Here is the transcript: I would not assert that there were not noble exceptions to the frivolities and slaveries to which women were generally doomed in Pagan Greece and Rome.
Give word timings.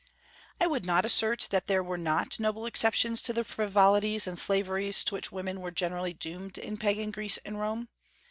I 0.59 0.65
would 0.65 0.83
not 0.83 1.05
assert 1.05 1.47
that 1.51 1.67
there 1.67 1.83
were 1.83 1.95
not 1.95 2.39
noble 2.39 2.65
exceptions 2.65 3.21
to 3.21 3.33
the 3.33 3.43
frivolities 3.43 4.25
and 4.25 4.39
slaveries 4.39 5.03
to 5.03 5.13
which 5.13 5.31
women 5.31 5.61
were 5.61 5.69
generally 5.69 6.15
doomed 6.15 6.57
in 6.57 6.77
Pagan 6.77 7.11
Greece 7.11 7.37
and 7.45 7.59
Rome. 7.59 7.87